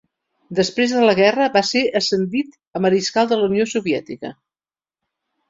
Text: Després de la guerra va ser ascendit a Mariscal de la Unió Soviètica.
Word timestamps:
Després 0.59 0.95
de 0.95 1.03
la 1.07 1.13
guerra 1.19 1.49
va 1.57 1.63
ser 1.71 1.83
ascendit 1.99 2.57
a 2.79 2.81
Mariscal 2.87 3.31
de 3.35 3.39
la 3.43 3.51
Unió 3.53 3.69
Soviètica. 3.77 4.35